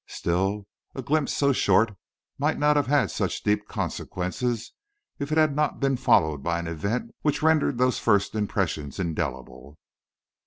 [0.07, 1.95] Still a glimpse so short
[2.39, 4.73] might not have had such deep consequences
[5.19, 9.77] if it had not been followed by an event which rendered those first impressions indelible."